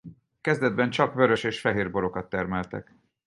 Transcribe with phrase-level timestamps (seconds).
[0.41, 2.93] Kezdetben csak vörös és fehér borokat termeltek.